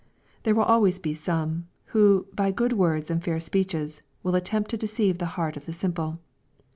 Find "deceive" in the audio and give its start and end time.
4.77-5.19